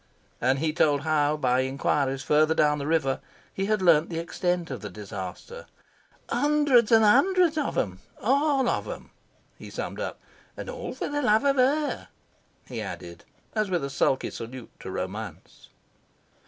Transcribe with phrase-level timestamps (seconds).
[0.41, 3.19] And he told how, by inquiries further down the river,
[3.53, 5.67] he had learned the extent of the disaster.
[6.27, 9.11] "Hundreds and hundreds of them ALL of them,"
[9.59, 10.19] he summed up.
[10.57, 12.07] "And all for the love of HER,"
[12.65, 15.69] he added, as with a sulky salute to Romance.